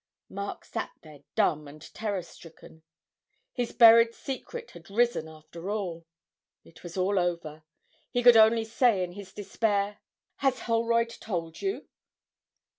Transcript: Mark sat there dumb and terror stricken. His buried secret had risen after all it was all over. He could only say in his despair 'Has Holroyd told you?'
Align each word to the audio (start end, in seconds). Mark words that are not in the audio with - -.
Mark 0.29 0.65
sat 0.65 0.89
there 1.03 1.19
dumb 1.35 1.67
and 1.67 1.93
terror 1.93 2.23
stricken. 2.23 2.81
His 3.53 3.71
buried 3.71 4.15
secret 4.15 4.71
had 4.71 4.89
risen 4.89 5.27
after 5.27 5.69
all 5.69 6.07
it 6.63 6.81
was 6.81 6.97
all 6.97 7.19
over. 7.19 7.61
He 8.09 8.23
could 8.23 8.35
only 8.35 8.65
say 8.65 9.03
in 9.03 9.11
his 9.11 9.31
despair 9.31 9.99
'Has 10.37 10.61
Holroyd 10.61 11.09
told 11.09 11.61
you?' 11.61 11.87